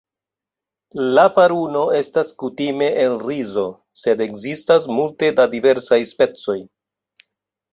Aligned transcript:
La 1.17 1.25
faruno 1.33 1.83
estas 1.97 2.31
kutime 2.43 2.87
el 3.03 3.17
rizo, 3.27 3.67
sed 4.05 4.25
ekzistas 4.27 4.89
multe 4.97 5.31
da 5.41 5.47
diversaj 5.53 6.01
specoj. 6.15 6.61